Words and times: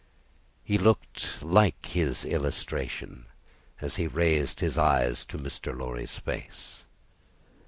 He 0.63 0.79
looked 0.79 1.43
like 1.43 1.85
his 1.85 2.25
illustration, 2.25 3.27
as 3.81 3.97
he 3.97 4.07
raised 4.07 4.59
his 4.59 4.75
eyes 4.75 5.23
to 5.25 5.37
Mr. 5.37 5.77
Lorry's 5.77 6.17
face. 6.17 6.85